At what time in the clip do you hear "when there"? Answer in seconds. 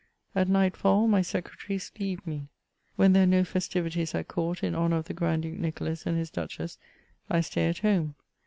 2.95-3.21